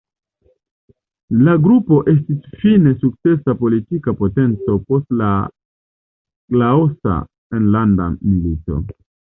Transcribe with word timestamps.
La 1.49 1.53
grupo 1.67 1.99
estis 2.13 2.47
fine 2.63 2.95
sukcesa 3.05 3.55
politika 3.61 4.17
potenco 4.25 4.79
post 4.89 5.17
la 5.23 5.31
Laosa 6.63 7.23
Enlanda 7.61 8.13
Milito. 8.27 8.85